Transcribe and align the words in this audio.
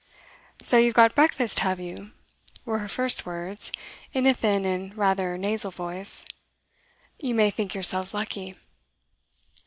'So 0.63 0.77
you've 0.77 0.95
got 0.95 1.13
breakfast, 1.13 1.59
have 1.59 1.79
you?' 1.79 2.09
were 2.65 2.79
her 2.79 2.87
first 2.87 3.23
words, 3.23 3.71
in 4.15 4.25
a 4.25 4.33
thin 4.33 4.65
and 4.65 4.97
rather 4.97 5.37
nasal 5.37 5.69
voice. 5.69 6.25
'You 7.19 7.35
may 7.35 7.51
think 7.51 7.75
yourselves 7.75 8.11
lucky. 8.11 8.55